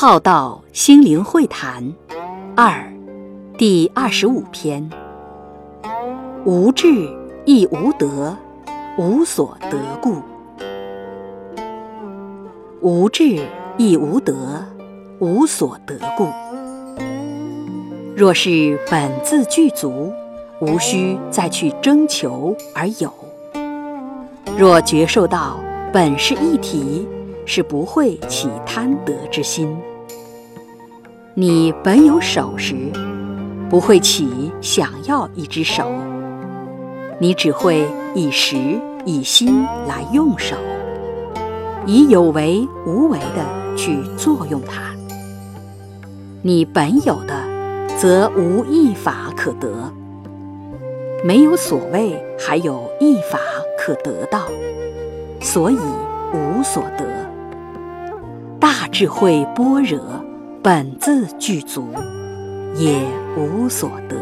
[0.00, 1.92] 浩道心灵会谈
[2.54, 2.88] 二
[3.58, 4.88] 第二十五篇：
[6.44, 6.86] 无智
[7.44, 8.38] 亦无得，
[8.96, 10.22] 无所得故；
[12.80, 13.44] 无智
[13.76, 14.32] 亦无得，
[15.18, 16.28] 无所得故。
[18.14, 20.12] 若是本自具足，
[20.60, 23.10] 无需再去征求而有；
[24.56, 25.58] 若觉受到
[25.92, 27.04] 本是一体。
[27.50, 29.74] 是不会起贪得之心。
[31.40, 32.74] 你本有手时，
[33.70, 35.88] 不会起想要一只手，
[37.20, 38.56] 你只会以时
[39.04, 40.56] 以心来用手，
[41.86, 44.82] 以有为无为的去作用它。
[46.42, 47.32] 你本有的，
[47.96, 49.68] 则无一法可得；
[51.22, 53.38] 没有所谓，还有一法
[53.78, 54.40] 可得到，
[55.40, 55.78] 所以
[56.34, 57.06] 无所得。
[58.58, 60.00] 大智慧般若，
[60.60, 61.92] 本自具足，
[62.74, 63.00] 也
[63.36, 64.16] 无所得。